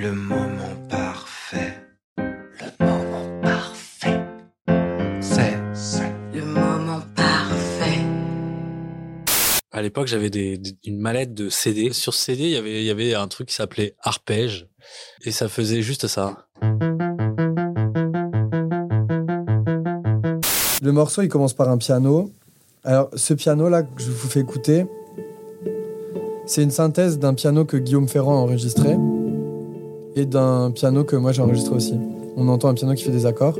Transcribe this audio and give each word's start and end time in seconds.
Le 0.00 0.12
moment 0.12 0.76
parfait. 0.88 1.74
Le 2.16 2.84
moment 2.86 3.40
parfait. 3.42 4.20
C'est 5.20 5.56
Le 6.32 6.44
moment 6.44 7.00
parfait. 7.16 7.98
À 9.72 9.82
l'époque, 9.82 10.06
j'avais 10.06 10.30
des, 10.30 10.56
des- 10.56 10.76
une 10.84 11.00
mallette 11.00 11.34
de 11.34 11.48
CD. 11.48 11.92
Sur 11.92 12.14
ce 12.14 12.26
CD, 12.26 12.44
il 12.44 12.50
y 12.50 12.56
avait, 12.56 12.80
il 12.80 12.84
y 12.86 12.90
avait 12.90 13.14
un 13.14 13.26
truc 13.26 13.48
qui 13.48 13.56
s'appelait 13.56 13.96
arpège. 14.00 14.68
Et 15.24 15.32
ça 15.32 15.48
faisait 15.48 15.82
juste 15.82 16.06
ça. 16.06 16.46
Le 20.80 20.92
morceau, 20.92 21.22
il 21.22 21.28
commence 21.28 21.54
par 21.54 21.68
un 21.70 21.76
piano. 21.76 22.30
Alors, 22.84 23.10
ce 23.16 23.34
piano-là 23.34 23.82
que 23.82 24.00
je 24.00 24.10
vous 24.12 24.28
fais 24.28 24.38
écouter, 24.40 24.86
c'est 26.46 26.62
une 26.62 26.70
synthèse 26.70 27.18
d'un 27.18 27.34
piano 27.34 27.64
que 27.64 27.76
Guillaume 27.76 28.06
Ferrand 28.08 28.34
a 28.38 28.42
enregistré 28.42 28.96
et 30.18 30.26
d'un 30.26 30.70
piano 30.72 31.04
que 31.04 31.16
moi 31.16 31.32
j'ai 31.32 31.42
enregistré 31.42 31.74
aussi. 31.74 31.94
On 32.36 32.48
entend 32.48 32.68
un 32.68 32.74
piano 32.74 32.94
qui 32.94 33.04
fait 33.04 33.12
des 33.12 33.26
accords 33.26 33.58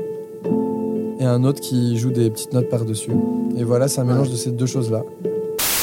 et 1.19 1.25
un 1.25 1.43
autre 1.43 1.61
qui 1.61 1.97
joue 1.97 2.11
des 2.11 2.29
petites 2.29 2.53
notes 2.53 2.69
par-dessus. 2.69 3.11
Et 3.57 3.63
voilà, 3.63 3.87
c'est 3.87 4.01
un 4.01 4.05
mélange 4.05 4.29
de 4.29 4.35
ces 4.35 4.51
deux 4.51 4.65
choses-là. 4.65 5.03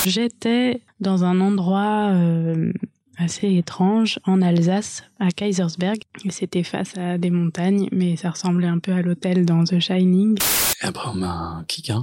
J'étais 0.06 0.82
dans 1.00 1.24
un 1.24 1.40
endroit 1.40 2.10
euh, 2.12 2.72
assez 3.18 3.54
étrange 3.56 4.18
en 4.24 4.40
Alsace, 4.40 5.02
à 5.18 5.30
Kaisersberg. 5.30 5.98
C'était 6.30 6.62
face 6.62 6.92
à 6.96 7.18
des 7.18 7.30
montagnes, 7.30 7.88
mais 7.92 8.16
ça 8.16 8.30
ressemblait 8.30 8.68
un 8.68 8.78
peu 8.78 8.92
à 8.92 9.02
l'hôtel 9.02 9.44
dans 9.44 9.64
The 9.64 9.80
Shining. 9.80 10.38
Et 10.82 10.86
après, 10.86 11.08
on 11.10 11.14
met 11.14 11.26
un 11.26 11.64
kick, 11.66 11.90
hein. 11.90 12.02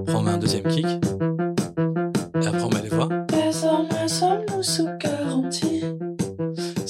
Après, 0.00 0.14
on 0.14 0.22
met 0.22 0.30
un 0.30 0.38
deuxième 0.38 0.64
kick. 0.64 0.86
Et 0.86 2.46
après, 2.46 2.62
on 2.62 2.70
met 2.70 2.82
les 2.82 2.88
voix. 2.88 3.08
Désormais 3.28 4.08
sommes-nous 4.08 4.62
sous 4.62 4.88
garantie. 4.98 5.71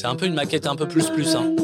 C'est 0.03 0.09
un 0.09 0.17
peu 0.17 0.27
une 0.27 0.35
maquette 0.35 0.67
un 0.67 0.75
peu 0.75 0.89
plus 0.89 1.11
plus, 1.11 1.37
hein. 1.37 1.55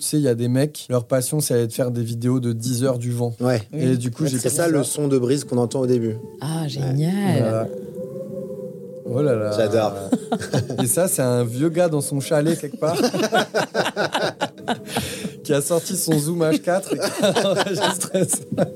Tu 0.00 0.06
sais, 0.06 0.18
il 0.18 0.22
y 0.22 0.28
a 0.28 0.34
des 0.34 0.48
mecs, 0.48 0.84
leur 0.90 1.06
passion, 1.06 1.40
c'est 1.40 1.66
de 1.66 1.72
faire 1.72 1.90
des 1.90 2.02
vidéos 2.02 2.38
de 2.38 2.52
10 2.52 2.84
heures 2.84 2.98
du 2.98 3.10
vent. 3.10 3.34
Ouais. 3.40 3.62
Et 3.72 3.96
du 3.96 4.10
coup, 4.10 4.26
j'ai 4.26 4.38
C'est 4.38 4.50
ça 4.50 4.68
le 4.68 4.84
son 4.84 5.08
de 5.08 5.16
brise 5.16 5.44
qu'on 5.44 5.56
entend 5.56 5.80
au 5.80 5.86
début. 5.86 6.18
Ah, 6.42 6.68
génial. 6.68 7.38
Voilà. 7.38 7.68
Oh 9.06 9.22
là 9.22 9.34
là. 9.34 9.52
J'adore. 9.56 9.94
Et 10.82 10.86
ça, 10.86 11.08
c'est 11.08 11.22
un 11.22 11.42
vieux 11.42 11.70
gars 11.70 11.88
dans 11.88 12.02
son 12.02 12.20
chalet 12.20 12.60
quelque 12.60 12.76
part. 12.76 12.98
qui 15.42 15.54
a 15.54 15.62
sorti 15.62 15.96
son 15.96 16.18
Zoom 16.18 16.42
H4 16.42 16.82
et 16.92 16.98
qui 16.98 17.24
a 17.24 17.50
enregistré 17.50 18.26
ça. 18.26 18.66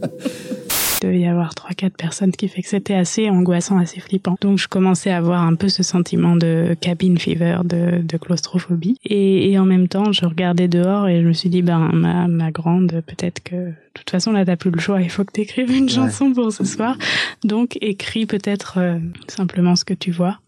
Il 1.01 1.07
devait 1.07 1.21
y 1.21 1.27
avoir 1.27 1.53
3-4 1.53 1.91
personnes, 1.91 2.33
ce 2.33 2.37
qui 2.37 2.49
fait 2.49 2.63
que 2.63 2.69
c'était 2.69 2.95
assez 2.95 3.29
angoissant, 3.29 3.79
assez 3.79 4.01
flippant. 4.01 4.37
Donc 4.41 4.59
je 4.59 4.69
commençais 4.69 5.11
à 5.11 5.19
avoir 5.19 5.43
un 5.43 5.55
peu 5.55 5.69
ce 5.69 5.83
sentiment 5.83 6.37
de 6.37 6.77
cabin 6.81 7.17
fever, 7.17 7.59
de, 7.65 8.03
de 8.03 8.17
claustrophobie. 8.17 8.99
Et, 9.05 9.51
et 9.51 9.59
en 9.59 9.65
même 9.65 9.89
temps, 9.89 10.13
je 10.13 10.25
regardais 10.25 10.69
dehors 10.69 11.09
et 11.09 11.21
je 11.23 11.27
me 11.27 11.33
suis 11.33 11.49
dit, 11.49 11.63
ben 11.63 11.91
ma, 11.93 12.29
ma 12.29 12.51
grande, 12.51 13.03
peut-être 13.07 13.43
que 13.43 13.57
de 13.57 13.75
toute 14.01 14.11
façon 14.11 14.33
là 14.33 14.45
t'as 14.45 14.57
plus 14.57 14.71
le 14.71 14.81
choix, 14.81 15.01
il 15.01 15.11
faut 15.11 15.25
que 15.25 15.33
t'écrives 15.33 15.71
une 15.71 15.89
chanson 15.89 16.33
pour 16.33 16.53
ce 16.53 16.65
soir. 16.65 16.97
Donc 17.45 17.79
écris 17.81 18.27
peut-être 18.27 18.79
euh, 18.79 18.99
simplement 19.29 19.77
ce 19.77 19.85
que 19.85 19.95
tu 19.95 20.11
vois. 20.11 20.39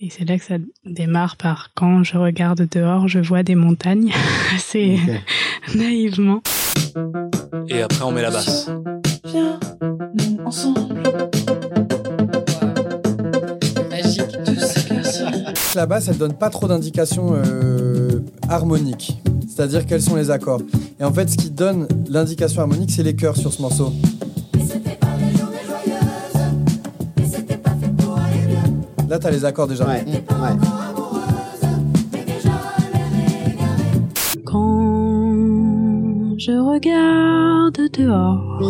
Et 0.00 0.10
c'est 0.10 0.24
là 0.24 0.36
que 0.36 0.44
ça 0.44 0.56
démarre 0.84 1.36
par 1.36 1.70
quand 1.76 2.02
je 2.02 2.16
regarde 2.16 2.68
dehors, 2.68 3.06
je 3.06 3.20
vois 3.20 3.44
des 3.44 3.54
montagnes, 3.54 4.12
assez 4.54 4.98
naïvement. 5.76 6.42
Et 7.68 7.82
après, 7.82 8.02
on 8.02 8.10
met 8.10 8.22
la 8.22 8.32
basse. 8.32 8.68
Viens, 9.32 9.58
nous 9.80 10.44
ensemble. 10.44 11.02
Magique. 13.88 14.36
Basse, 15.88 16.08
elle 16.08 16.18
donne 16.18 16.34
pas 16.34 16.50
trop 16.50 16.68
d'indications 16.68 17.32
euh, 17.34 18.20
harmoniques. 18.50 19.18
C'est-à-dire 19.48 19.86
quels 19.86 20.02
sont 20.02 20.16
les 20.16 20.30
accords. 20.30 20.60
Et 21.00 21.04
en 21.04 21.12
fait, 21.12 21.30
ce 21.30 21.38
qui 21.38 21.48
donne 21.48 21.88
l'indication 22.10 22.60
harmonique, 22.60 22.90
c'est 22.90 23.02
les 23.02 23.16
chœurs 23.16 23.38
sur 23.38 23.50
ce 23.52 23.62
morceau. 23.62 23.92
Là, 29.08 29.18
t'as 29.18 29.30
les 29.30 29.46
accords 29.46 29.68
déjà. 29.68 29.86
Ouais. 29.86 30.04
ouais. 30.04 30.22
Quand 34.44 36.34
je 36.38 36.52
regarde 36.52 37.51
dehors, 37.70 38.60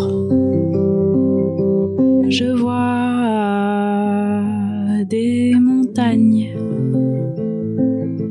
je 2.29 2.45
vois 2.53 2.83
des 5.05 5.55
montagnes 5.55 6.55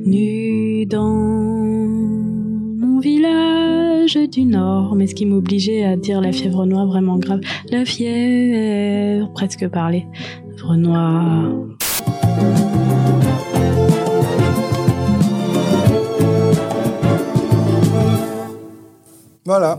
nues 0.06 0.86
dans 0.86 1.14
mon 2.78 3.00
village 3.00 4.18
du 4.32 4.46
Nord. 4.46 4.96
Mais 4.96 5.08
ce 5.08 5.16
qui 5.16 5.26
m'obligeait 5.26 5.84
à 5.84 5.96
dire 5.96 6.22
la 6.22 6.32
fièvre 6.32 6.66
noire 6.66 6.88
vraiment 6.88 7.18
grave. 7.18 7.42
La 7.70 7.86
fièvre, 7.86 9.32
presque 9.34 9.68
parler. 9.68 10.06
Fièvre 10.58 10.76
noire. 10.76 11.52
Voilà. 19.44 19.78